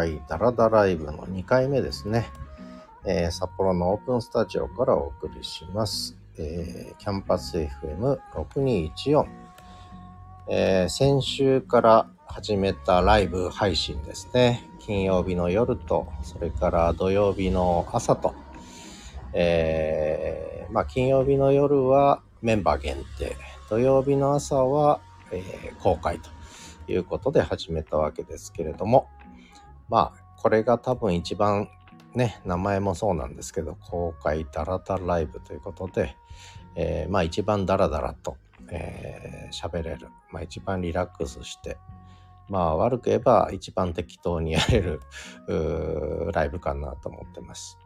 [0.00, 2.30] 開ダラダライブの2回目ですね。
[3.04, 6.16] えー、札幌のオープンスタジオからお送りします。
[6.38, 9.26] えー、キャンパス FM6214、
[10.48, 14.66] えー、先週から始めたライブ配信ですね。
[14.78, 18.34] 金曜日の夜と、それから土曜日の朝と、
[19.34, 23.36] えー、まあ、金曜日の夜はメンバー限定、
[23.68, 26.30] 土曜日の朝は、えー、公開と
[26.90, 29.08] いうことで始めたわけですけれども、
[29.90, 31.68] まあ、これが多分一番
[32.14, 36.16] ね、名前もそうなんですけど、公開ダラダライブということで、
[36.74, 41.76] えー、まあ一番ダラダラと喋、えー、れる、まあ一番リラックスして、
[42.48, 45.00] まあ悪く言えば一番適当にやれる
[46.32, 47.78] ライブかなと思ってます。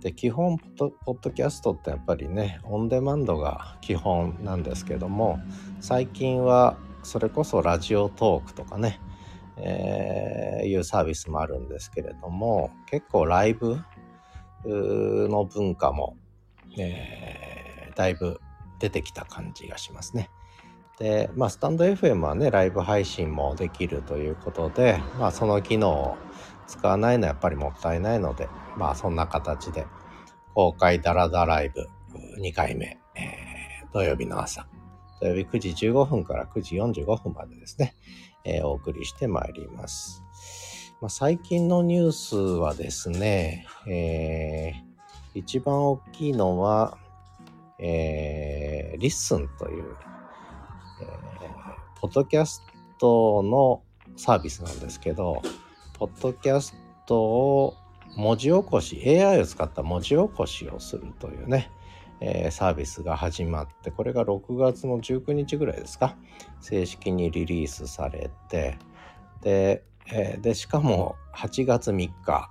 [0.00, 5.40] で基本ポッドキャストってやっぱりねオンデマンドが基本なんですけども
[5.80, 9.00] 最近はそれこそラジオトークとかね、
[9.60, 13.78] えー、いうサービスもあるんですけれども結構ライブ
[14.64, 16.16] の文化も、
[16.78, 18.40] えー、だいぶ
[18.78, 20.30] 出てきた感じがしますね。
[20.98, 26.16] で、まあ、スタンド FM はね、ライブ配信もできるということで、まあ、その機能を
[26.66, 29.86] 使わないのはやっぱりもったいないので、まあ、そんな形で、
[30.54, 31.86] 公開ダラダライブ
[32.42, 34.66] 2回目、えー、土曜日の朝、
[35.20, 37.94] 土曜日9時15分から9時45分までですね、
[38.48, 40.24] えー、お送りしてまいります。
[41.00, 46.96] まあ、最近のニュースはですね、えー、一番大きいのは、
[47.78, 49.96] えー、 LISTEN という、
[51.02, 52.64] えー、ポッドキャス
[52.98, 53.82] トの
[54.16, 55.42] サービスなんですけど、
[55.98, 56.74] ポッドキャス
[57.06, 57.74] トを
[58.16, 61.70] 文字起こし、AI を使った文字起こしをするというね、
[62.20, 66.16] えー、サービスが始まって、これが6月の19日ぐらいですか、
[66.60, 68.78] 正式にリリースされて、
[69.42, 72.50] で、えー、でしかも8月3日、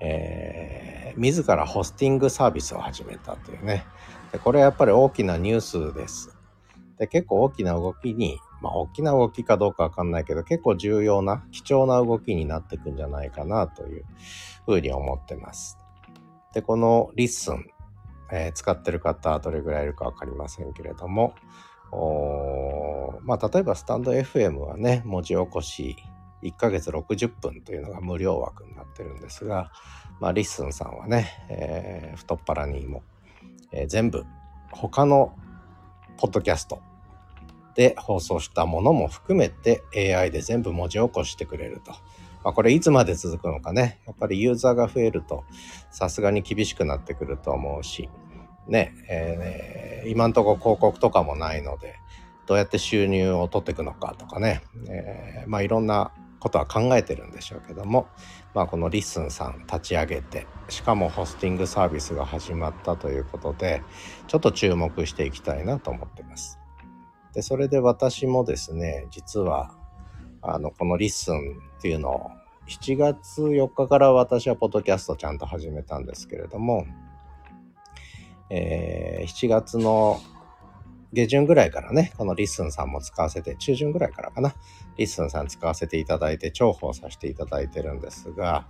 [0.00, 3.84] えー、自らホスティングサービスを始めたというね。
[4.32, 6.36] でこれはやっぱり大きなニュースです。
[6.98, 14.04] で結構大きな動きにまあ、大きな動きかどうかわかんないけど、結構重要な、貴重な動きになっていくんじゃないかなという
[14.66, 15.78] ふうに思ってます。
[16.52, 17.66] で、この LISTEN、
[18.32, 21.34] えー、使ってる方、どれぐらいいるかわかりませんけれども、
[23.24, 25.96] まあ、例えばスタンド FM はね、文字起こし
[26.42, 29.70] 1ヶ月60分というのが無料枠になってるんですが、
[30.20, 33.02] まあ、 LISTEN さんはね、えー、太っ腹にも、
[33.72, 34.24] えー、全部
[34.70, 35.36] 他の
[36.16, 36.80] ポッドキャスト
[37.74, 41.92] で放送したものも含めて AI で全部文字起こしてくれると。
[42.44, 44.00] まあ、これいつまで続くのかね。
[44.06, 45.44] やっぱりユーザーが増えると
[45.90, 48.08] さすがに厳しくなってくると思うし、
[48.66, 51.96] ね、えー、今んとこ広告とかもないので、
[52.46, 58.08] どうやって収入を取っていくのかとかね、えー、まあいろんなことは考えてるんでしょうけども、
[58.54, 63.82] まあ、この LISTEN さん立ち上げてしかもホスティングサービスが始まったということで
[64.26, 66.58] ちょっと注目していきたいなと思ってます。
[67.32, 69.76] で、それで私もですね、実は、
[70.42, 72.30] あの、この LISTEN っていうのを、
[72.68, 76.84] 7月4日から私はポッドキャストちゃんと始めたんですけれども、
[78.50, 80.20] えー、7月の
[81.14, 84.54] 下旬ぐらいからね、この LISTEN さんも使わせて、中旬ぐらいからかな、
[84.98, 88.66] LISTEN さん使わせていただいて、重宝させていただいてるんですが、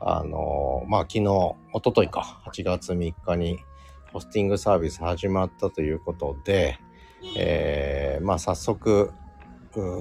[0.00, 1.28] あのまあ、昨日、
[1.72, 3.60] おとといか、8月3日に、
[4.12, 6.80] ホスティングサービス始まったということで、
[7.36, 9.12] えー、まあ早速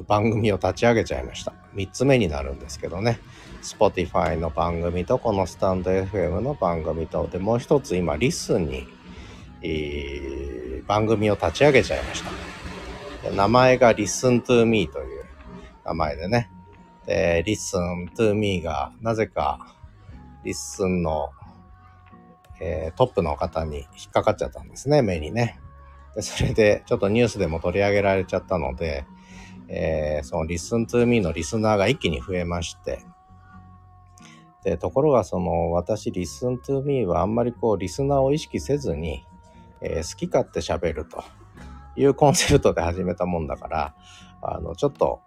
[0.08, 1.61] 番組を立ち上げちゃいました。
[1.76, 3.20] 3つ目になるんですけどね。
[3.62, 8.88] Spotify の番組とこのスタンド FM の番組とでもう一つ今リスンに、
[9.62, 13.32] えー、番組を立ち上げちゃいました。
[13.32, 15.26] 名前が Listen to Me という
[15.86, 16.50] 名前でね。
[17.06, 19.76] で、Listen to Me がなぜか
[20.44, 21.30] Listen の、
[22.60, 25.60] えー、トップの方に引っかかっちゃったんですね、目にね。
[26.16, 29.06] で、それでちょっとニュースでも取り上げられちゃったので、
[29.74, 33.00] えー、その Listen to Me のリスナーが一気に増えまして、
[34.64, 39.26] で、ところがその私 Listen to Me はあんまりこうリスナーを意識せずに、
[39.80, 41.24] えー、好き勝手喋ると
[41.96, 43.96] いうコンセプトで始めたもんだから、
[44.42, 45.22] あの、ちょっと、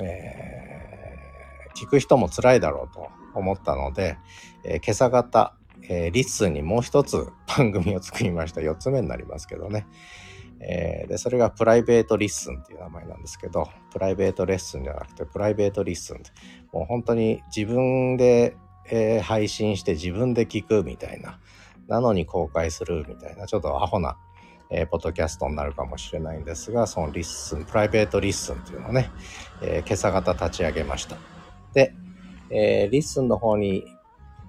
[0.00, 4.16] えー、聞く人も辛いだろうと思ったので、
[4.64, 8.62] えー、今朝方、えー、 LISTEN にもう一つ番組を作りました。
[8.62, 9.86] 4つ目になりますけどね。
[10.64, 16.30] えー、で、それがプライベート LISTEN っていう名前なんですけど、プライベートレッスンじゃなくて、プライベート LISTEN って。
[16.72, 18.56] もう本当に自分で、
[18.88, 21.40] えー、配信して自分で聞くみたいな、
[21.88, 24.16] なのに公開するみたいな、ちょっとアホな、
[24.70, 29.10] えー、ポッドキャストになるかもしれないんですが、その LISTEN、プライベート LISTEN っていうのをね、
[29.62, 31.16] え、今朝方立ち上げました。
[31.74, 31.94] で、
[32.50, 33.84] えー、 LISTEN の方に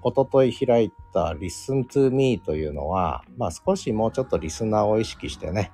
[0.02, 5.72] おととい開いた Listen to Me というのは、まあ少しもうちょっとリスナーを意識してね、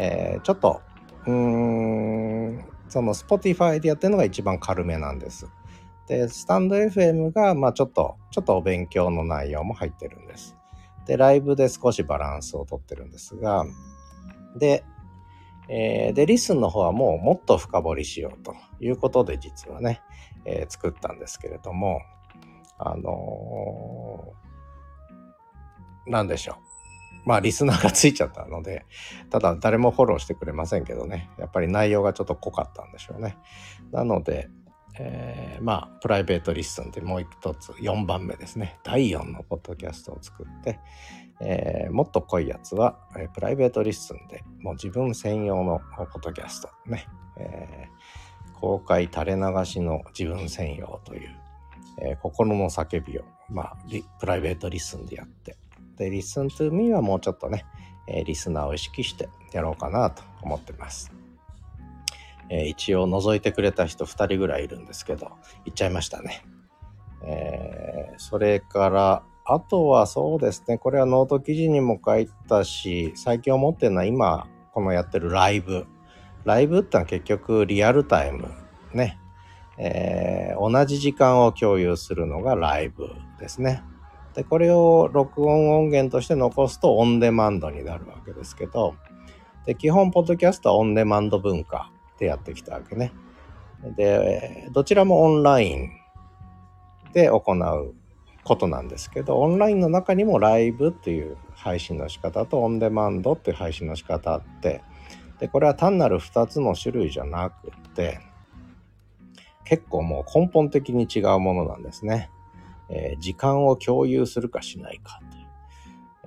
[0.00, 0.80] えー、ちょっと、
[1.26, 5.48] うーん、その Spotify でやってるのが一番軽めなんです。
[6.06, 10.56] で、 stand.fm が、まあちょっと、ちょっとお勉強の内容も入ってるんです。
[11.04, 13.64] で、ライブで少しバランスをとってるんですが、
[14.56, 14.84] で、
[15.68, 20.00] えー、で、 LISTEN の方はもうもっと深掘りしようということで実はね、
[20.44, 22.02] えー、作ったんですけれども、
[22.78, 26.67] あのー、なんでしょう。
[27.28, 28.86] まあ、リスナーがついちゃったので、
[29.28, 33.36] ただ誰もフォローしてくれませんけどね、やっぱり内容がちょっと濃かったんでしょうね。
[33.92, 34.48] なので、
[34.98, 38.78] えー、まあ、プライベート LISTEN でもう一つ、4番目ですね。
[38.82, 40.80] 第4のポッドキャストを作って、
[41.40, 47.88] えー、もっと濃いやつは、えー、プライベート LISTEN で、もう自分専用のポッドキャストね、え、
[48.54, 51.36] 公開垂れ流しの自分専用という、
[52.00, 53.76] え、心の叫びを、まあ、
[54.18, 55.58] プライベート LISTEN でやって、
[55.98, 57.66] で、 Listen to Me はもうちょっとね、
[58.06, 61.12] えー、リスナーを意識してやろうかなと思ってます。
[62.50, 65.32] えー、一応覗いてくれた人2人ぐらいいるんですけど、
[65.64, 66.44] 行っちゃいましたね。
[67.22, 75.86] えー、それから、あとはそうですね、これはノート記事にも書いたし、最近思ってるのは今、このやってるライブ。
[76.44, 78.48] ライブってのは結局リアルタイム。
[78.94, 79.18] ね。
[79.78, 83.82] えー、同じ時間を共有するのがライブですね。
[84.34, 88.94] で、これを録音音源として残すとオンデマンドになるわけですけど、
[89.66, 93.12] で、基本、ポッドキャストはオンデマンド文化でやってきたわけね。
[93.96, 95.90] で、どちらもオンライン
[97.12, 97.94] で行う
[98.44, 104.82] ことなんですけど、オンラインの中にもライブっていう配信の仕方とオンデマンドっていう配信の仕方あって、
[105.38, 108.20] で、これは単なる2つの種類じゃなくて、
[109.64, 112.30] 結構もう根本的に違うものなんですね。
[112.90, 115.46] えー、時間を共有するかしないかという、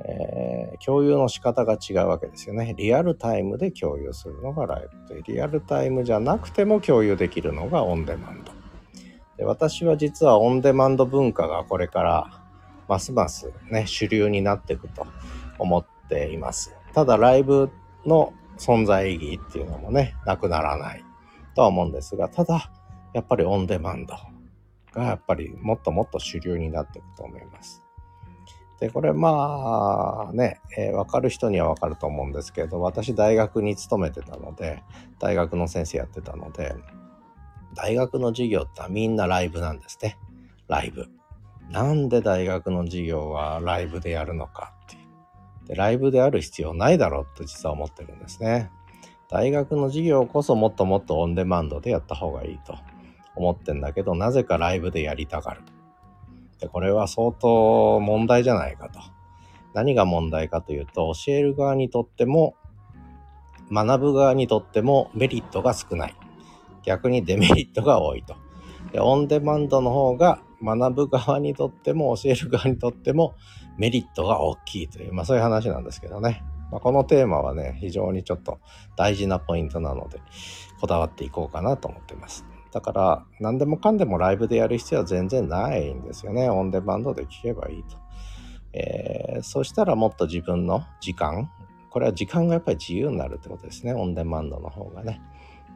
[0.06, 2.74] えー、共有の仕方が違うわけですよね。
[2.78, 8.52] リアルタイムで共有するのがライブで、リアルタイムじゃなくても共有できるのがオンデマンド。
[9.38, 12.42] で私は実はオンデマンド文化がこれから
[12.88, 15.08] ますますね、主流になっていくと
[15.58, 16.76] 思っています。
[16.94, 17.72] ただライブ
[18.06, 21.04] の存在意義っていうのもね、なくならない
[21.56, 22.70] とは思うんですが、ただ、
[23.14, 24.14] やっぱりオンデマンド
[24.94, 27.84] がやっぱりもっともっと主流になっていくと思います。
[28.80, 34.84] で、これまあね、えー、分かる人には分かると思うんですけど、私大学に勤めてたので、
[35.20, 36.76] 大学の先生やってたので、
[37.76, 40.18] 大学の授業ってみんなライブなんですね。
[40.68, 41.08] ライブ。
[41.70, 45.00] なんで大学の授業はライブでやるのかってい
[45.66, 45.68] う。
[45.68, 48.72] で、ライブである必要ないだろうと実は思ってるんですね。
[49.30, 52.76] 大学の授業こそもっともっとオンデマンドでやった方がいいと。
[53.36, 55.62] 思ってんだけど、なぜかライブでやりたがる。
[56.60, 59.00] で、これは相当問題じゃないかと。
[59.74, 62.56] 何が問題かというと、教える側にとっても、
[63.72, 66.16] 学ぶ側にとってもメリットが少ない。
[66.84, 68.36] 逆にデメリットが多いと。
[68.92, 73.36] で、オンデマンドの方が学ぶ側にとっても教える側にとっても
[73.78, 76.44] メリットが大きいという、まあそういう話なんですけどね。
[76.72, 78.60] まあ、このテーマはね、非常にちょっと
[78.96, 80.22] 大事なポイントなので、
[80.80, 82.46] こだわっていこうかなと思っています。
[82.72, 86.50] だから何でもかんでもライブでやる必要は全然ないんですよね。
[86.50, 87.98] オンデマンドで聞けばいいと。
[88.74, 91.52] えー、そしたらもっと自分の時間、
[91.90, 93.94] これは時間がやっぱり自由になるってことですね。
[93.94, 95.22] オンデマンドの方がね。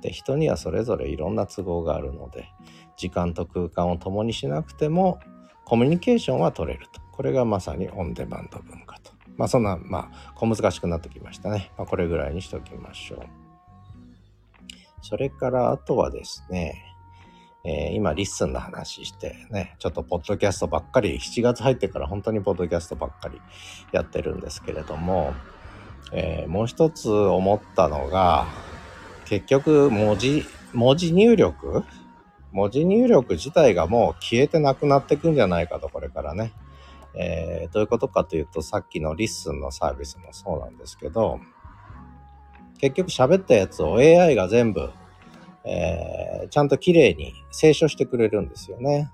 [0.01, 2.47] で、人にはそれぞれいろんな都合があるので、
[2.95, 5.19] 時間と空間を共にしなくても
[5.65, 7.01] コミュニケーションは取れると。
[7.11, 9.11] これがまさにオンデマンド文化と。
[9.35, 11.71] まあそんな、まあ小難しくなってきましたね。
[11.77, 13.44] まあこれぐらいにしておきましょう。
[15.07, 16.95] それからあとはですね、
[17.63, 23.39] えー、今 LISTEN の話してね、ちょっとポッドキャストばっかり、7月入ってから本当にポッドキャストばっかり
[23.91, 25.35] やってるんですけれども、
[26.11, 28.47] えー、もう一つ思ったのが、
[29.25, 30.43] 結局文字、
[30.73, 31.83] 文字入力？
[32.51, 36.51] 文字入力自体がもう消えてなくなってくんじゃないかと、これからね。
[37.13, 41.39] えー、どういうことかというと、さっきの LISTEN のサービスもそうなんですけど、
[42.79, 44.91] 結局喋ったやつを AI が全部、
[45.63, 49.11] えー、ちゃんと綺麗に清書してくれるんですよね。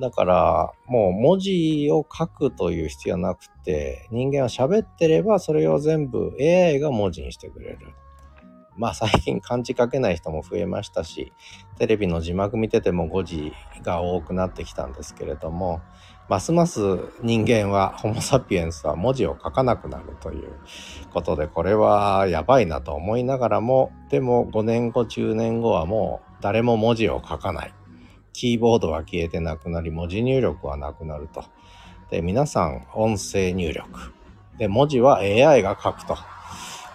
[0.00, 7.78] だから、もう文字を書くという必要なくて、人間は喋ってればそれを全部 AI が文字にしてくれる。
[8.76, 11.32] まあ最近漢字書けない人も増えましたし、
[11.78, 15.80] テレビの字幕見てても誤字が多くなってきたんですけれども、
[16.28, 16.80] ますます
[17.22, 20.52] 人間は、ホモ・サピエンスは文字を書かなくなるという
[21.10, 27.74] ことで、これはやばいなと思いながらも、でも5年後、10年後はもう誰も文字を書かない。
[28.34, 31.44] キーボードは消えてなくなり、文字入力はなくなると。
[32.10, 34.12] で、皆さん音声入力。
[34.58, 36.14] で、文字は AI が書くと。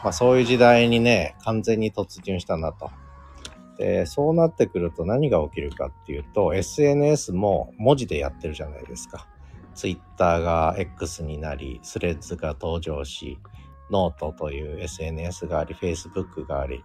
[0.04, 2.92] まあそういう時代にね、完全に突入したなと。
[3.78, 9.28] で、そうなってくると何が起きるかっていうと、SNS も文字でやってるじゃないですか。
[9.74, 13.40] Twitter が X になり、 Threads が登場し、
[13.92, 16.84] ノートという SNS があり、Facebook があり、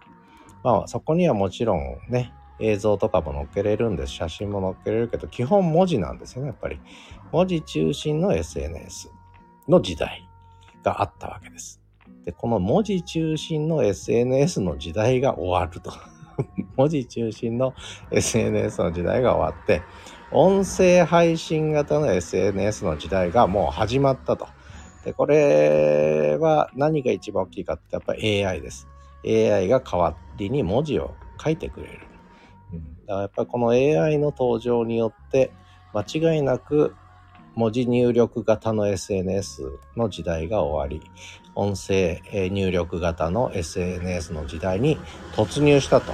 [0.63, 4.13] まあそこにはもちろんね、映像とかも載っけれるんです。
[4.13, 6.79] 写真も載っけれるけど、基本文字なんですよね、やっぱり。
[7.31, 9.11] 文字中心の SNS
[9.67, 10.27] の時代
[10.83, 11.81] があったわけです。
[12.25, 15.91] で、この文字中心の SNS の時代が終わると。
[16.75, 17.73] 文字中心の
[18.11, 19.81] SNS の時代が終わって、
[20.31, 24.47] 音声配信型の SNS の時代がもう始まったと。
[25.03, 28.87] で、これは何が一番大きいかってやっぱり AI です。
[29.25, 31.99] AI が代わりに文字を書いてくれる。
[32.73, 35.51] うん、だからやっぱりこの AI の登場によって
[35.93, 36.95] 間違いなく
[37.55, 39.63] 文字入力型の SNS
[39.97, 41.09] の時代が終わり、
[41.59, 44.97] 音声入力型の SNS の時代に
[45.33, 46.13] 突入したと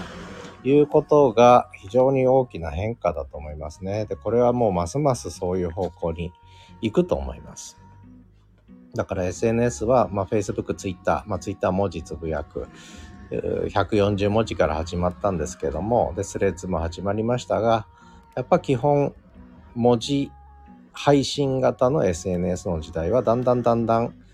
[0.63, 4.05] いうことが非常に大きな変化だと思いますね。
[4.05, 6.33] で、これはもうますますそういう方向に
[6.81, 7.79] 行くと思います。
[8.95, 12.67] だから SNS は、まあ、Facebook、Twitter、まあ、Twitter 文字つぶやく、
[13.29, 17.85] 140文字から始まったんですけども、で、スレッズも始まりましたが、
[18.35, 19.13] やっぱ基本
[19.75, 20.31] 文字
[20.91, 24.24] 配信型の SNS の時代はだんだんだんだん、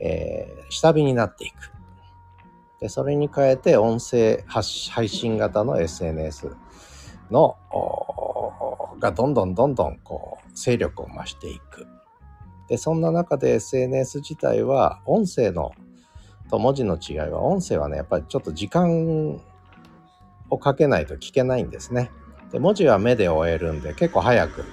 [0.00, 1.72] えー、下火になっていく。
[2.80, 6.56] で、それに変えて音声配信型の SNS
[7.30, 7.56] の、
[9.00, 11.86] がどんどんどんどんこう勢力を増していく。
[12.68, 15.72] で、そんな中で SNS 自体は音声の
[16.50, 19.40] と文字の違いは音声はね、やっぱりちょっと時間
[20.50, 22.10] をかけないと聞けないんですね。
[22.52, 24.64] で、文字は目で終えるんで結構早く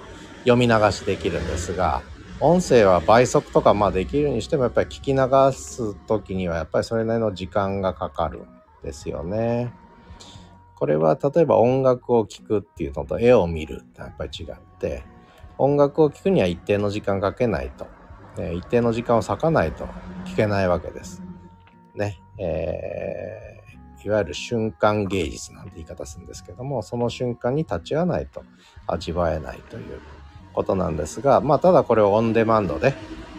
[0.44, 2.02] 読み流しできるんですが、
[2.44, 8.46] 音声は倍速とかまあできるにしてもやっぱり聞き流す時にはやっぱりそれなりの時間がかかるん
[8.82, 9.72] ですよね。
[10.74, 15.04] これは例えば音楽を聴くっていうのと絵を見るってやっぱり違って
[15.56, 17.86] 音楽を聴くには一定の時間かけないと、
[18.36, 19.86] え一定の時間を割かないと
[20.24, 21.22] 聞けないわけです。
[21.94, 22.20] ね。
[22.38, 28.42] えー、いわゆる瞬間芸術なんて言い方するんですけどもその瞬間に立ち会わないと
[28.88, 30.00] 味わえないという
[30.52, 32.94] ことなんですが、まあ、ただこれをオンデマンドで、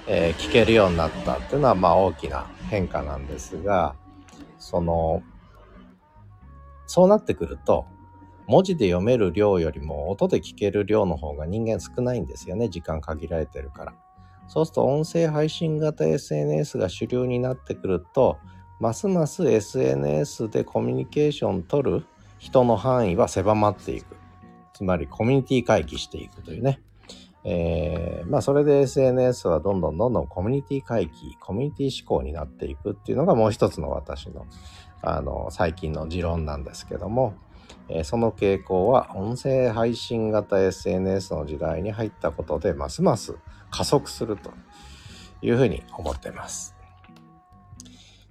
[0.08, 3.96] えー、聞けるようになったっていうのは、まあ、大きな変化なんですが、
[4.60, 5.24] その、
[6.88, 7.86] そうなってくると、
[8.48, 12.70] 文字で読める量よりも音で聞ける量の方が人間少ないんですよね。
[12.70, 13.94] 時間限られてるから。
[14.48, 18.38] そうすると音声配信型 SNS が主流になってくると、
[18.80, 22.06] ますます SNS でコミュニケーション取る
[22.38, 24.18] 人の範囲は狭まっていく。
[24.74, 26.82] つまりコミュニティ回帰していくというね。
[27.46, 34.46] えー、まあそれで SNS はどんどんどんどんコミュニティ回帰、コミュニティ思考になっていくっていうのがもう一つの私の
[35.02, 37.34] あの最近の持論なんですけども、
[37.90, 43.36] えー、その傾向は音声配信型 SNS の時代に入ったことでますます
[43.70, 44.52] 加速すると
[45.42, 46.76] いうふうに思っています。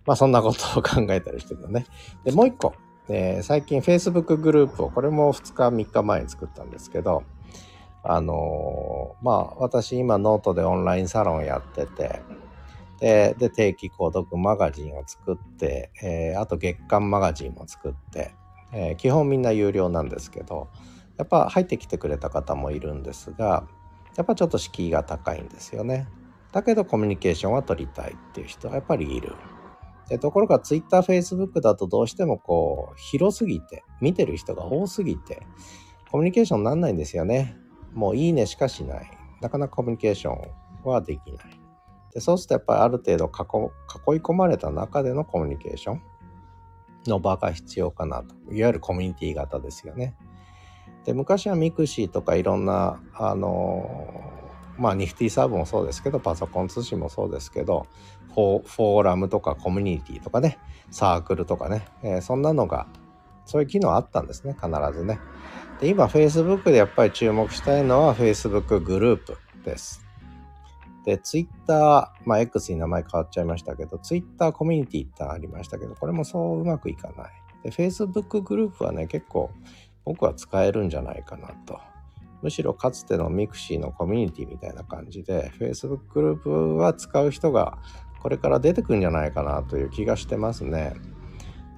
[0.06, 1.86] まあそんなことを考えたりしてるね。
[2.24, 2.74] で、もう一個、
[3.08, 7.22] えー、最近 Facebook グループをこれも2日3日前に作ったんですけど、
[8.04, 12.20] あのー、まあ私今ノートでオンラインサロンやってて
[13.00, 18.34] でで定期購読マガジンを作って、えー、あと月間マガジンも作って、
[18.72, 20.68] えー、基本みんな有料なんですけど
[21.18, 23.66] やっぱ入ってきてくれた方もいるんですが
[24.16, 26.06] やっぱちょっと敷居が高いんですよね。
[26.52, 29.32] だけどコミュニケーションは取りたいっていう人はやっぱりいる。
[30.08, 35.46] でところが Twitter、Facebook だとどうしてもこう広すぎて見てる人が多すぎて
[36.10, 37.56] コミュニケーションになんないんですよね。
[37.92, 39.10] もういいねしかしない。
[39.40, 40.50] なかなかコミュニケーション
[40.84, 41.60] はできない。
[42.14, 46.02] でそうするとやっぱりある程度囲い込まれた中でのコミュニケーション
[47.06, 48.34] の場が必要かなと。
[48.52, 50.14] いわゆるコミュニティ型ですよね。
[51.04, 54.22] で昔は mixi とかいろんなあの
[54.78, 57.86] まあニフティサーブもそうですけどパソコン通信もそうですけど
[58.34, 60.58] フォーラムとかコミュニティとかね
[60.90, 62.86] サークルとかね、えー、そんなのが
[63.52, 65.20] そういう機能あったんですね必ずね。
[65.78, 70.02] で今 Facebook でやっぱり注目したいのは Facebook グループです。
[71.04, 77.30] で、Twitter、まあ X に名前変わっちゃいましたけど、Twitter コミュニティってありましたけど、これもそううまくいかない。
[77.62, 79.50] で、Facebook グループはね、結構
[80.04, 81.78] 僕は使えるんじゃないかなと。
[82.40, 87.78] むしろかつての mixi のコミュニティみたいな感じで、Facebook グループは使う人が
[88.20, 90.94] これから出てくるんじゃないかなという気がしてますね。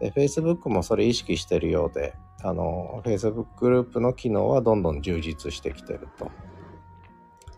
[0.00, 6.30] で、Facebook もそれ意識してるようで、あの、Facebook グループの機能はどんどん充実してきてると。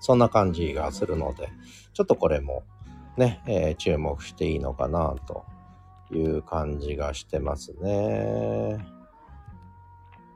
[0.01, 1.49] そんな感じがするので、
[1.93, 2.63] ちょっとこれも
[3.17, 5.45] ね、えー、注目していいのかなと
[6.13, 8.79] いう感じがしてますね。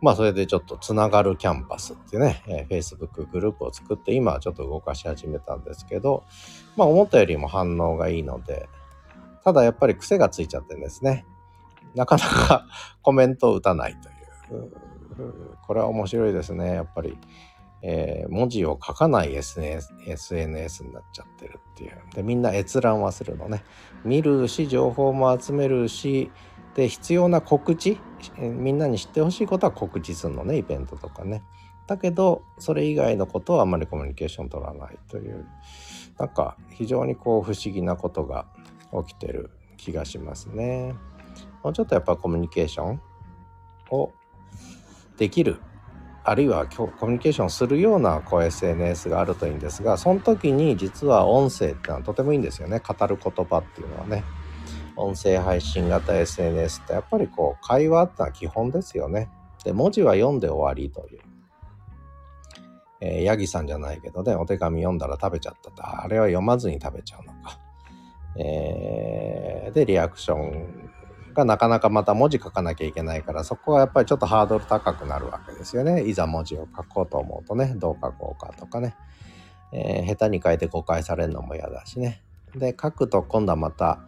[0.01, 6.25] まあそれでちょっとつながるキャンパスっていうね、えー、Facebook グループを作って今ちょっと動かし始めたんですけど、
[6.77, 8.69] まあ思ったよりも反応がいいので、
[9.45, 11.27] ただやっぱり癖がついちゃってんですね。
[11.95, 12.67] なかなか
[13.03, 14.13] コメントを打たないとい
[14.59, 14.71] う。
[15.67, 16.75] これは面白いですね。
[16.75, 17.17] やっぱり、
[17.83, 21.93] えー、文字を書かない SNS, SNS になっちゃってるっていう。
[22.15, 23.63] で、みんな閲覧はするのね。
[24.05, 26.31] 見るし、情報も集めるし、
[26.75, 27.99] で、必要な告知、
[28.39, 31.43] みんなに知ってほしいことは告知するのね、イベントとかね。
[31.87, 35.47] だけど、それ以外のことはあんまりコミュニケーション取らないという、
[36.19, 38.47] なんか非常にこう不思議なことが
[39.07, 40.95] 起きてる気がしますね。
[41.63, 43.01] もうちょっとやっぱコミュニケーション
[43.91, 44.13] を
[45.17, 45.61] できる。
[46.23, 52.81] あるいはコミュニケーションするようなこう SNS があるといいんですがその時に実は音声ってのはとてもいいんですよね。
[52.81, 54.25] 語る言葉っていうのはね。
[54.97, 59.31] 音声配信型 SNS ってやっぱりこう会話ってのは基本ですよね。
[59.65, 61.21] で文字は読んで終わりという。
[63.03, 66.03] えー、ヤギさんじゃないけどねお手紙読んだら食べちゃったと。
[66.03, 67.59] あれは読まずに食べちゃうのか。
[68.37, 70.90] えー、でリアクション
[71.41, 76.05] がなかなかまた文字書かなきゃいけないからそこはやっぱりちょっとハードル高くなるわけですよね。
[76.05, 78.97] いざ文字を書こうと思うとねどう書こうかとかね、
[79.73, 82.23] えー、下手に書いて誤解されるのも嫌だしね。
[82.55, 84.01] で書くと今度はまた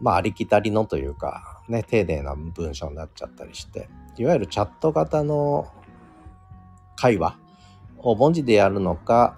[0.00, 5.70] まあありきたりのというかね丁寧な文章になっちゃったりしていわゆるチャット型の
[6.96, 7.36] 会話
[7.98, 9.36] を文字でやるのか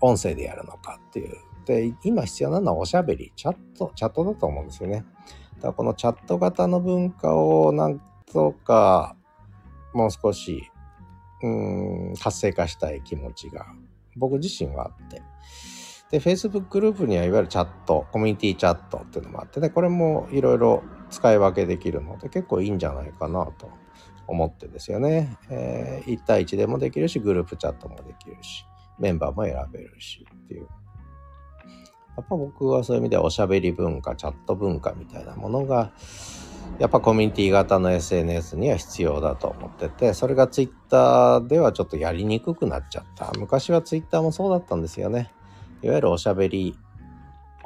[0.00, 1.36] 音声でやるのかっていう。
[1.64, 5.04] で、今必要なのはおしゃべり、チャット、チャットだと思うんですよね。
[5.60, 8.00] だこのチャット型の文化をなん
[8.32, 9.16] とか、
[9.92, 10.70] もう少し、
[11.42, 13.66] うん、活性化したい気持ちが
[14.16, 15.22] 僕自身はあって。
[16.10, 23.70] で、Facebook グループにはいわゆるチャット、コミュニティチャットっていうのもあってね、これもいろいろ使い分けできるので結構いいんじゃないかなと
[24.26, 25.36] 思ってですよね。
[25.50, 28.64] えー、1対1でもできるし、グループチャットもできるし、
[28.98, 30.68] メンバーも選べるしっていう。
[32.18, 35.92] やっぱ僕はそういう意味ではおしゃべり文化、チャット文化みたいなものが、
[36.80, 43.30] やっぱコミュニティ型の SNS には必要だと思ってて、それが Twitter ではちょっとやりにくくなっちゃった。
[43.38, 45.32] 昔は Twitter もそうだったんですよね。
[45.80, 46.76] いわゆるおしゃべり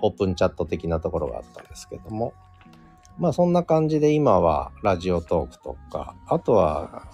[0.03, 2.35] オープンチャット的なところがあったんですけども。
[3.19, 7.09] まあそんな感じで今はラジオトークとか、あとは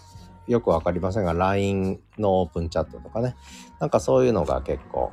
[0.49, 3.37] よくわかりませんが LINE のオープンチャットとかね。
[3.79, 5.13] なんかそういうのが結構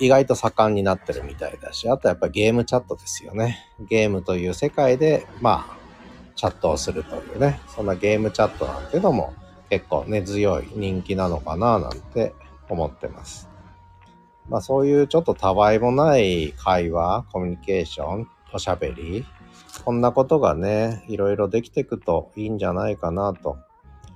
[0.00, 3.58] 意外と盛んになってるみたいだし、あとやっぱゲームチャットですよね。
[3.80, 5.76] ゲームという世界で、まあ、
[6.34, 9.34] チャットをするというね、そんなゲームチャットなんていうのも
[9.68, 12.34] 結構根強い人気なのかななんて
[12.70, 13.50] 思ってます。
[14.48, 19.26] まあそういうちょっとたわいもない会話、コミュニケーション、おしゃべり、
[19.84, 23.58] こんなことがね、いろいろできていくといいんじゃないかなと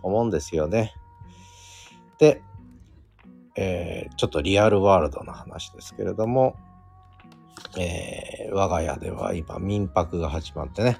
[0.02, 0.94] 思うんですよね。
[2.18, 2.42] で、
[3.56, 6.56] えー、ちょっとリアルワールドな話ですけれども、
[7.78, 10.98] えー、我が家では今民泊が始まってね、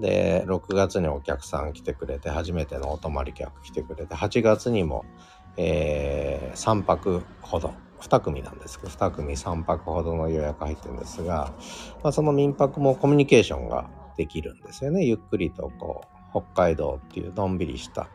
[0.00, 5.04] で、6月にお客さん来てくれて、初めてのお泊まり客来てくれて、8月にも、
[5.56, 11.52] えー、3泊ほど、2組なんですけど、2組3泊ほどの予約入ってるんですが、
[12.02, 15.04] まあ、その民泊もコミュニケーションができるんですよね。
[15.04, 18.08] ゆっくりとこう、北海道っていうのんびりした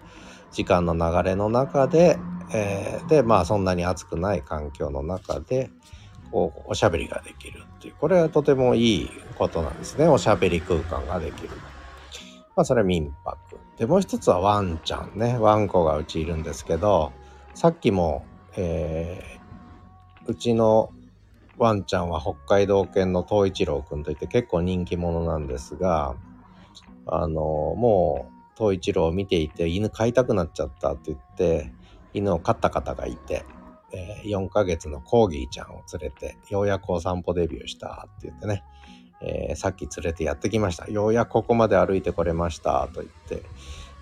[0.55, 2.17] 時間の流れの中で、
[2.53, 5.69] えー、でまあそんなに暑くない環境の中で
[6.31, 11.49] こうおしゃべりができるっていうこれはとてもいいことなんですねおしゃべり空間ができる。
[12.55, 13.37] まあそれは民泊。
[13.77, 17.11] でもう一つはワンちゃんねワンコがうちいるんですけど
[17.53, 20.93] さっきも、えー、うちの
[21.57, 26.15] ワンちゃんは北海道犬の東一郎くんといって結構人気者なんですが
[27.05, 31.71] あのもう東一郎を見ていて犬飼いたくなっちゃったって言って
[32.13, 33.45] 犬を飼った方がいて、
[33.91, 38.63] えー、4ヶ月のコーギーちゃんを連れてようやくお散歩デビューしたって言ってね、
[39.21, 40.89] えー、さっき連れてやってきました。
[40.89, 43.43] ようやくここまで歩いてこれましたと言って、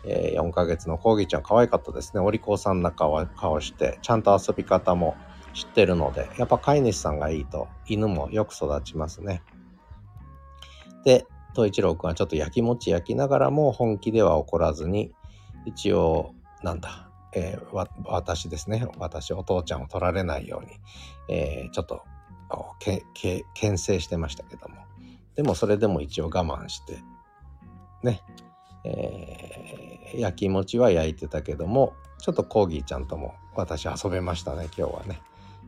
[0.06, 2.22] えー、4ヶ月のコーギーちゃん可愛かったですね。
[2.22, 5.16] お利口さんな顔顔してちゃんと遊び方も
[5.54, 9.42] 知ってるのでやっぱ飼い主さんがいいと犬もよく育ちますね。
[11.04, 15.14] で東一郎くんはちょっと焼きもち焼きながらも本気では怒らずに、
[15.66, 20.72] 一応、なんだ、えー、私ですね、私、お父ちゃんを取られないように、
[21.30, 22.04] えー、ちょっと
[22.80, 24.76] けけ牽制してましたけども、
[25.36, 27.00] でもそれでも一応我慢して、
[28.04, 28.22] ね、
[28.84, 35.22] えー、焼き餅は焼いてたけどもちょっとコーギーちゃんとも私遊べましたね今日はね。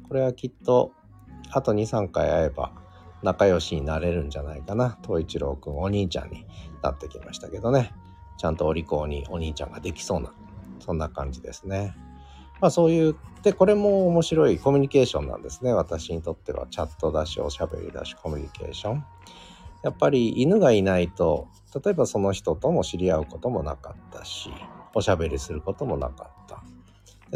[0.07, 0.91] これはきっと
[1.49, 2.71] あと23回会えば
[3.25, 4.99] 仲良しになれるんじゃないかな。
[5.03, 6.45] 東一郎くんお兄ちゃんに
[6.83, 7.91] なってきましたけどね。
[8.37, 10.31] ちゃんとお利口にお兄ちゃんができそうな
[10.79, 11.95] そんな感じですね。
[12.61, 15.73] まあそういうでこれも面白いコミュニケーションなんですね。
[15.73, 19.03] 私にとってはチャットだしおしゃべりだしコミュニケーション。
[19.81, 21.47] やっぱり犬がいないと
[21.83, 24.51] 例えばその人とも知り合うこともなかったし
[24.93, 26.44] おしゃべりすることもなかった。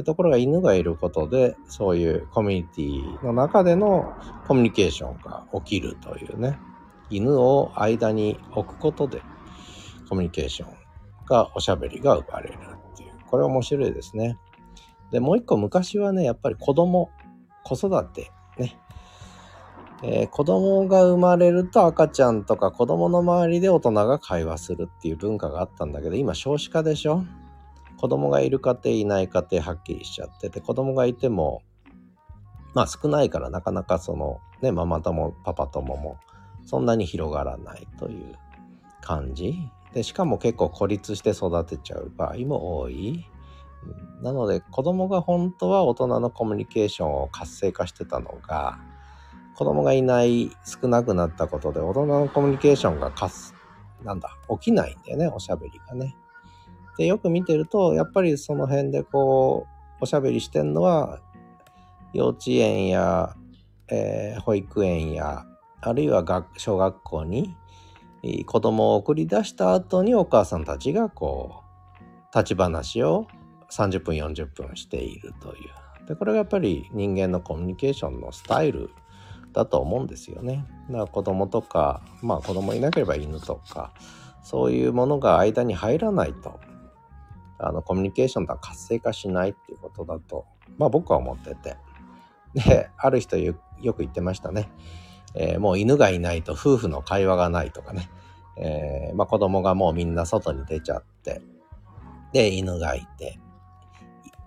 [0.03, 4.13] ところが犬がいることでそういうコミュニティの中での
[4.47, 6.59] コミュニケーションが起きるというね。
[7.09, 9.23] 犬を間に置くことで
[10.09, 10.73] コミュニケーション
[11.25, 12.53] がおしゃべりが生まれる
[12.93, 13.11] っていう。
[13.25, 14.37] これ面白いですね。
[15.11, 17.09] でもう一個昔はねやっぱり子供
[17.63, 18.79] 子育てね。
[20.01, 27.23] えー、子供が生まれると赤ちゃんとか子供の周りで大人が会話するっていう文化があったんだけど今少子化でしょ。
[27.99, 31.63] 子供がいる家庭いない家庭はっきりしちゃってて子供がいても
[32.73, 36.17] まあ少ないからなかなかそのねママ友パパ友も
[36.65, 38.35] そんなに広がらないという
[39.01, 39.53] 感じ。
[39.93, 43.25] でしかも結構孤立して育てちゃう場合も多い。
[44.21, 48.79] なので子供が本当は大人のコミュニケーションを活性化してたのが
[49.55, 53.55] 子供がいない少なくなったことで大人のコミュニケーションがかす
[54.03, 56.15] なんだ起きないんだよねおしゃべりがね。
[56.99, 59.67] でよく見てるとやっぱりその辺でこ
[60.01, 61.21] うおしゃべりしてんのは
[62.13, 63.37] 幼稚園や、
[63.87, 65.45] えー、保育園や
[65.79, 67.55] あるいは学小学校に
[68.45, 71.63] 子供を送り出した後にお母さんたちがこ
[72.33, 73.27] う立ち話を
[73.71, 75.59] 30分40分しているとい
[76.03, 78.89] うでこれがやっぱり人間のコミュニケーションのスタイル
[79.53, 80.65] だと思うんですよね。
[80.89, 83.93] だから子供とかまあ子供いなければ犬とか
[84.43, 86.59] そういうものが間に入らないと
[87.59, 90.45] あのコミュニケーションが活性化しないっていうことだと
[90.77, 91.77] まあ僕は思ってて。
[92.53, 94.71] である人よく言ってましたね、
[95.35, 98.09] えー、もう犬がいないと夫婦の会話がないとかね、
[98.57, 101.41] えー、まあ、子供がもうみんな外に出ちゃって。
[102.33, 103.39] で犬がいて。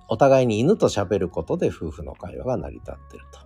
[0.08, 3.40] お互いに犬と喋ることで夫婦の会話が成り立ってると。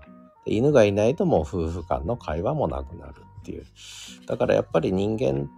[0.46, 3.64] 犬がいないともう夫婦間の会話もなくなるっていう。
[4.26, 5.48] だからやっぱり人間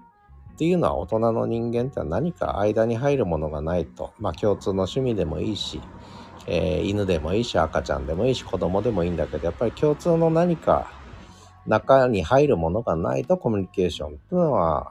[0.58, 5.80] っていうのは大人の人間って何か間に入るものがないと、まあ共通の趣味でもいいし、
[6.48, 10.90] えー、犬でもいいし赤ちゃんでもいいし子供でもいいんだけどやっぱり共通の何か
[11.68, 14.90] 中に入るものがないとコミュニケーションっていうのは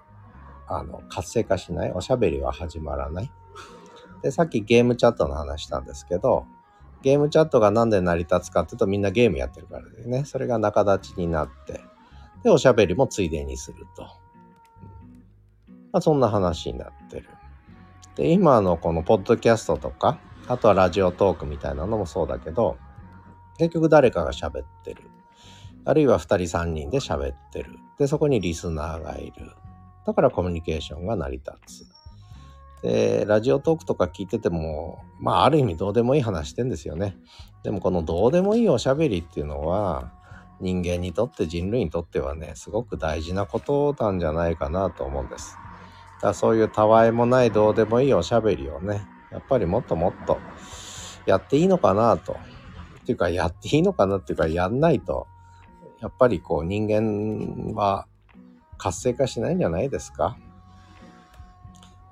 [0.70, 3.32] あの活性化しないおしゃべりは始まらない。
[4.22, 6.46] でさっきゲームチャットの話したんですけど
[7.02, 10.24] ゲームチャットが何で成り立つかっていうとみんなゲームやってるからですね。
[10.24, 11.82] それが仲立ちになって、
[12.44, 14.08] で、おしゃべりもついでにすると。
[15.92, 17.30] まあ、そんな話になってる。
[18.16, 22.78] で、今のこのポッドキャストとか、あとはラジオトークみたいなのもそうだけど、
[23.58, 25.04] 結局誰かが喋ってる。
[25.86, 27.80] あるいは2人3人で喋ってる。
[27.98, 29.52] で、そこにリスナーがいる。
[30.06, 31.52] だからコミュニケーションが成り立
[31.84, 31.98] つ。
[32.82, 37.18] で、ラジオトークとか聞いてても、まあ、ある意味どうでもいい話してんですよね。
[37.64, 40.12] でも、このどうでもいいおしゃべりっていうのは、
[40.60, 45.58] 人間にとって人類にとってはね、すごく大事なことなんじゃないかなと思うんです。
[46.22, 50.40] だそういうたわいもないどうでもいいおしゃべりをね、やっぱりもっともっと
[51.26, 52.38] やっていいのかなと。
[53.02, 55.28] っていうか、やっていいのかなっていうか、やんないと、
[56.02, 58.06] やっぱりこう人間は
[58.78, 60.38] 活性化しないんじゃないですか。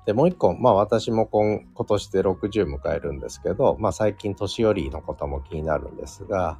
[0.06, 6.58] で、もう一個、まあ私も今今年で60迎えるんですけど、まあ最近年寄りのことも気になるんですが、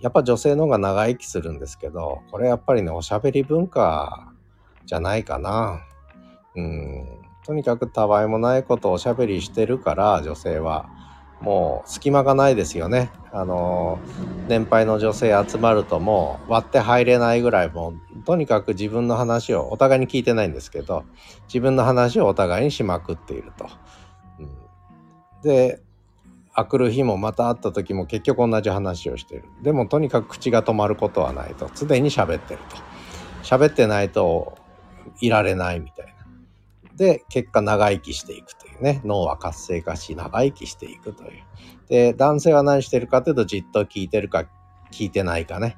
[0.00, 4.32] やっぱ女性の方が長生きするんですけど、これやっぱりね、おしゃべり文化
[4.84, 5.80] じゃないかな。
[6.56, 7.06] うん。
[7.44, 10.88] とにかくたわいもないことをおしゃべりしてるから、女性は。
[11.40, 13.10] もう隙間がないですよね。
[13.30, 13.98] あの、
[14.48, 21.04] 年配の女性集まるともう割って入れないぐらいもうとにかく自分の話をお互いに聞いてないんですけど、
[21.46, 23.68] 自分の話をお互いにしまくっていると。
[24.38, 24.48] うん、
[25.42, 25.82] で、
[26.54, 29.44] あくる日もまた会った時も結局同じ話をしてる。
[29.62, 31.68] でもとにかく口が止まることはないと。
[31.74, 32.76] 常に喋ってると。
[33.42, 34.56] 喋ってないと
[35.20, 36.13] いられないみたいな。
[36.96, 39.00] で、結果長生きしていくというね。
[39.04, 41.42] 脳は活性化し、長生きしていくという。
[41.88, 44.44] で、男性は何してるかというと、じっと聞いてるか、
[44.92, 45.76] 聞いてないかね。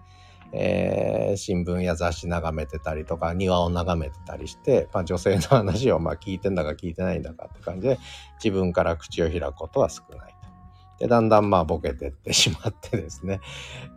[0.53, 7.99] えー、新聞や雑誌眺めてたりとか、庭を眺めてたりして、まあ、女性の話をまあ聞いてんだか聞いてないんだかって感じで、
[8.43, 10.35] 自分から口を開くことは少ない
[10.99, 11.05] と。
[11.05, 13.41] で、だんだんまあボケてってしまってですね、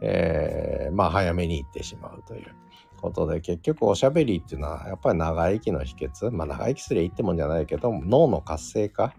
[0.01, 2.55] えー、まあ早めに行ってしまうという。
[2.99, 6.31] ことで結局おしゃべりっていうのはやっぱり長生きの秘訣？
[6.31, 9.13] まあ長生きすりゃいいってもんじゃないけど脳の活性化、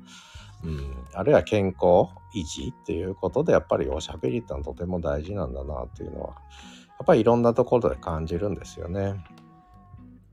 [0.65, 6.35] うん、あるいは健康維持っていうことでやっぱりおしゃべりってのはとても大事なんだなっていうのはや
[7.03, 9.25] っぱりいろんなところで感じるんですよね。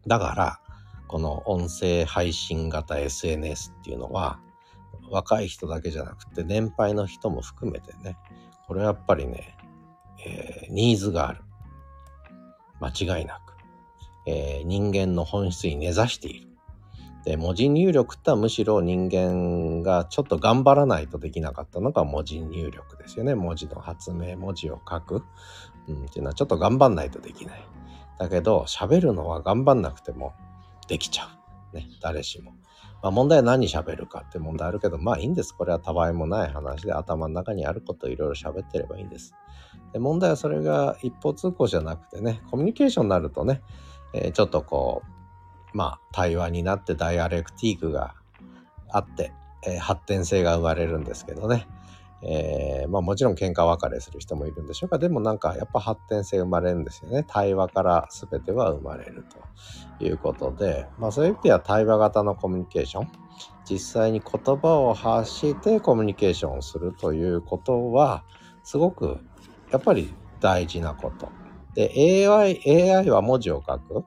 [0.05, 0.59] だから
[1.07, 4.39] この音声配信型 SNS っていうのは
[5.09, 8.17] 若い人だけじゃなくて年配の人も含めてね
[8.67, 9.57] これはやっぱりね、
[10.25, 11.41] えー、ニーズがある。
[12.79, 13.55] 間違いなく、
[14.25, 16.47] えー、人間の本質に根ざしている。
[17.25, 23.35] で文字入力ってはむしろ人間がちょっと頑張らないとできなかったのが文字入力ですよね。
[23.35, 25.23] 文字の発明文字を書く、
[25.89, 27.67] うん、っていうのはちょっと頑張らないとできない。
[28.17, 30.33] だけど喋るのは頑張んなくても
[30.87, 31.29] できちゃ
[31.73, 31.75] う。
[31.75, 32.53] ね誰しも。
[33.01, 35.53] まあ、問題は何喋るかって問題あるけど、まあいいんです。
[35.53, 39.35] これはたわいもない話で頭の中にあることをいろいろ喋ってればいいんです。
[39.93, 43.61] で問題はそれが一方通行じゃなくてね、コミュニケーションになるとね、
[44.13, 45.03] えー、ちょっとこ
[45.73, 48.15] う、まあ対話になってダイアレクティークが
[48.89, 49.31] あって、
[49.65, 51.67] えー、発展性が生まれるんですけどね。
[52.23, 54.97] えー、まあもちろん喧嘩別れする人もいるんでしょうか。
[54.97, 57.23] でもなんかやっぱ発展性生まれるんですよね。
[57.27, 59.25] 対話から全ては生まれる
[59.99, 63.07] ということで、まあそういう意味では対話型のコミュニケーション、
[63.69, 68.23] 実際に言葉を発してコミュニケーションをするということは、
[68.63, 69.19] すごく
[69.71, 71.31] やっぱり大事なこと。
[71.75, 74.05] で、AI、AI は文字を書く。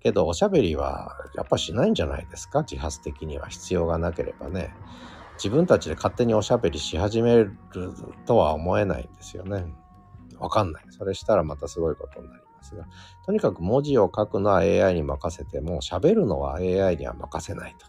[0.00, 4.74] けど、おしゃべりはやっぱしないんじゃないですか自発的には必要がなければね。
[5.38, 7.56] 自分たちで勝手におしゃべりし始める
[8.26, 9.64] とは思えないんですよね。
[10.38, 10.84] わかんない。
[10.90, 12.86] それしたらまたすごいことになりますが、
[13.24, 17.86] とにかく文字を書くのは AI に任せても、喋るのは AI には任せないと。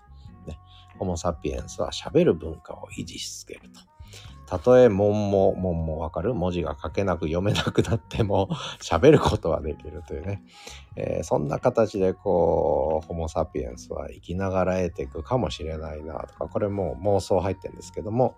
[0.49, 0.59] ね、
[0.99, 3.88] ホモ・サピエンスは喋る文化を維持し続けると。
[4.49, 6.33] たとえ文も文もわかる？
[6.33, 8.49] 文字が書けなく読めなくなっても
[8.81, 10.41] 喋ることはできるというね、
[10.95, 18.33] えー、そんな形でこうホモ・サピエンスは生きながら得ていくかもしれないなとかこれもう妄想入ってるんですけども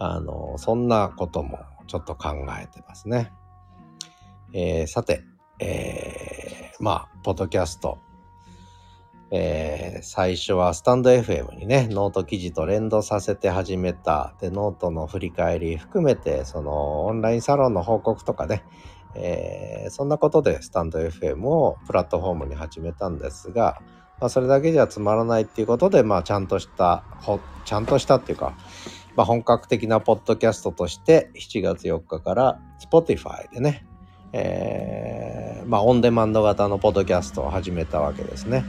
[0.00, 3.32] あのそんなこともちょっと考えてますね。
[4.52, 5.22] えー、さて、
[5.60, 7.98] えー、まあポッドキャスト
[9.30, 14.34] えー、最初はスタンド FM にね、ノート記事と連動させて始めた。
[14.40, 18.64] で、ノートの振り返り含めて、そのオンラインサロンの報告とかね、
[19.14, 23.80] えー、そんなことでスタンド FM をプラットフォームに始めたんですが、
[24.20, 27.04] まあ、それだけじゃつまらないっていうことで、まあ、ちゃんとした、
[27.64, 28.56] ちゃんとしたっていうか、
[29.14, 33.86] まあ、本格的なポッドキャストとして7月4日から Spotify でね、
[34.32, 38.64] えー、まあ、オンデマンド型のポッドキャストを始めたわけですね。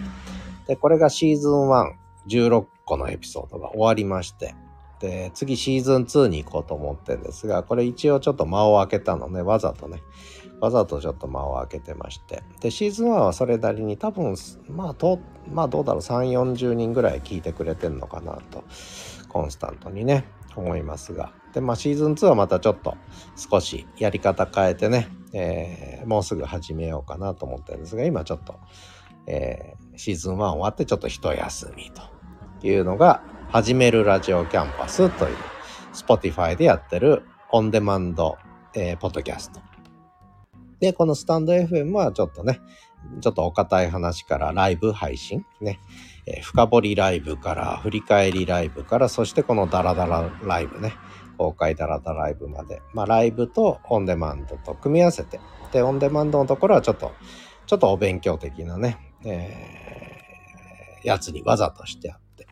[0.70, 1.94] で、これがシーズン1、
[2.28, 4.54] 16個のエピソードが終わりまして、
[5.00, 10.04] で、次シーズン2に行こうと思ってるんですが、これ一応ちょっと間を空けたのね、わざとね、
[10.62, 12.44] わざとちょっと間を空けてまして。
[12.60, 14.36] で、シーズン1はそれなりに多分、
[14.68, 15.18] まあ、と、
[15.52, 18.64] まあどうだろう、3、40人ぐらい聞いてくれてんのかなと、
[19.28, 21.32] コンスタントにね、思いますが。
[21.52, 22.96] で、まあシーズン2はまたちょっと
[23.36, 28.60] 少しやり方変えてね、えー、もうすぐ始めようかなと思ってるんですが、今ちょっと、
[29.28, 35.36] えー、シーズン1終わってちょっと一休みというのが、始めるラジオキャンパスという、
[35.94, 38.38] Spotify でやってるオンデマンド、
[38.76, 39.60] えー、ポッドキャスト。
[40.80, 42.62] で、このスタンド FM はちょっとね、
[43.22, 45.80] ちょっとお堅い話からライブ配信ね、
[46.26, 50.94] えー、深掘りライブから振り返りライブからそしてこのダラダラライブね
[51.38, 55.40] 公開ダラダラライブまでまあライブとオンデマンドと組み合わせて
[55.72, 57.14] でオンデマンドのところはちょっと
[57.66, 62.48] ちょっとお勉強的なねえー、やつにわざとしてあって、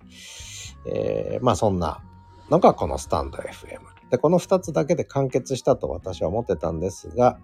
[0.92, 2.04] えー、まあそんな
[2.50, 3.80] のがこのスタンド FM。
[4.10, 7.40] で、この2つだけで完結したと私は思ってたんですが、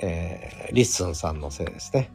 [0.00, 2.12] えー、リッスンさんのせいですね。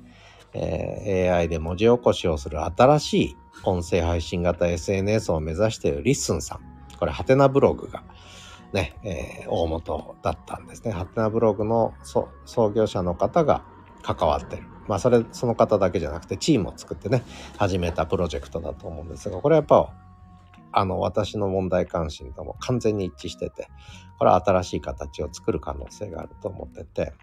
[0.54, 6.60] えー、AI で文字起こしをする新しい音声配信型 SNS を目指しているリッスンさん。
[6.98, 8.04] これ、ハテナブログが
[8.74, 10.92] ね、えー、大元だったんですね。
[10.92, 13.64] ハテナブログの創業者の方が
[14.04, 14.64] 関わってる。
[14.88, 17.24] まあそれその方だけじゃなくてチームを作ってね
[17.58, 19.94] 始めたプロジェクトだと思うんですがこれはやっぱ
[20.72, 23.70] あの私の問題関心とも完全に一致してて
[24.20, 27.14] これは新しい形を作る可能性があると思ってて、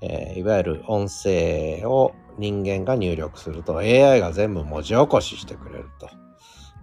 [0.00, 6.08] えー、いわゆる音声を人間が入力すると AI が全部文字起こししてくれると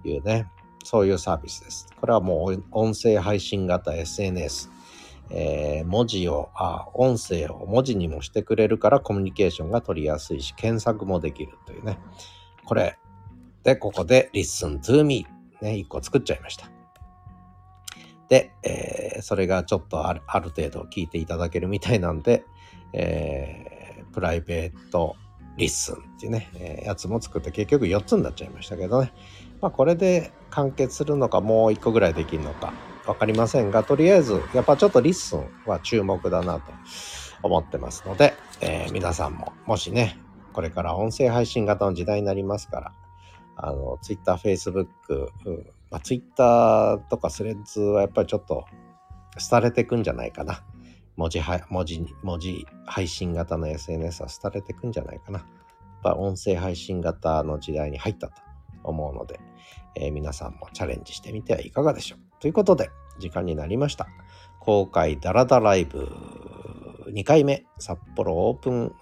[0.07, 0.49] いうね
[0.83, 1.87] そういうサービスです。
[1.99, 4.69] これはもう音声配信型 SNS
[5.29, 11.99] えー、文字をあ、音声を文字にもしてくれるからコミュニケーションが取りやすいし、検索もできるというね。
[12.65, 12.97] これ。
[13.63, 15.25] で、ここで listen to me
[15.61, 16.69] ね、一個作っちゃいました。
[18.29, 22.43] で、えー、それがちょっとあるある程度聞いていただけるみたいなんで、
[22.93, 25.15] えー、プライベート
[25.57, 29.13] リッスンっていうね、えー、やつも作って結局4つになっちゃいましたけどね。
[29.61, 32.73] まあこれで完結するのかもう1個ぐらいできるのか
[33.05, 36.71] 分かりませんが、とりあえずやっぱちょっとリッスンは注目だなと
[37.43, 40.17] 思ってますので、えー、皆さんももしね、
[40.53, 42.93] これから音声配信型の時代になりますから、
[43.57, 44.87] あの、Twitter、Facebook、
[45.45, 48.65] うんまあ、Twitter とかスレッズはやっぱりちょっと
[49.49, 50.63] 廃れてくんじゃないかな。
[51.15, 55.39] 文字は、文字、文字配信型の SNS は廃れてくんじゃないかな。
[55.39, 55.47] やっ
[56.03, 58.41] ぱ音声配信型の時代に入ったと
[58.83, 59.39] 思うので、
[59.95, 62.24] えー、皆さんもチャレンジしてみてはいかがでしょう。
[62.45, 64.07] ということで、時間になりました。
[64.59, 66.11] 公開ダラダライブ
[67.07, 68.93] 2回目、札幌オープン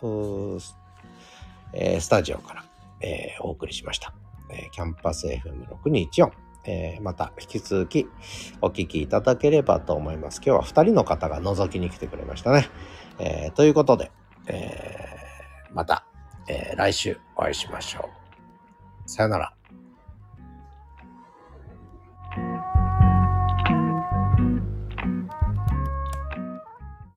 [1.73, 2.63] えー、スタジオから、
[3.01, 4.13] えー、お送りしました。
[4.49, 6.32] えー、キャンパス FM6214。
[6.63, 8.08] え、また引き続き
[8.62, 10.38] お聞きいただければと思います。
[10.38, 12.69] 今日は2人の方が覗きに来てくれましたね。
[13.19, 14.10] え、ということで、
[14.47, 15.17] え、
[15.73, 16.06] また、
[16.47, 18.10] え、来週お会いしましょ
[19.06, 19.10] う。
[19.10, 19.53] さよなら。